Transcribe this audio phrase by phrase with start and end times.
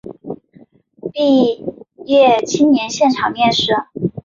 [1.13, 1.63] 毕
[2.05, 3.71] 业青年现场面试